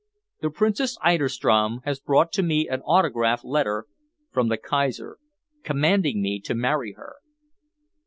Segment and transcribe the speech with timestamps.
[0.39, 3.85] The Princess Eiderstrom has brought me an autograph letter
[4.31, 5.19] from the Kaiser,
[5.61, 7.17] commanding me to marry her."